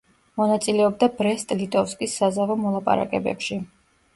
მონაწილეობდა 0.41 1.09
ბრესტ-ლიტოვსკის 1.19 2.17
საზავო 2.23 2.57
მოლაპარაკებებში. 2.63 3.63